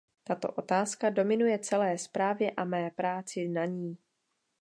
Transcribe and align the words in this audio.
Tato 0.23 0.49
otázka 0.51 1.09
dominuje 1.09 1.59
celé 1.59 1.97
zprávě 1.97 2.51
a 2.51 2.63
mé 2.65 2.91
práci 2.91 3.47
na 3.47 3.65
ní. 3.65 3.97